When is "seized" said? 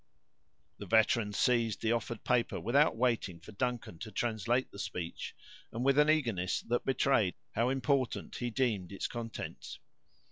1.31-1.83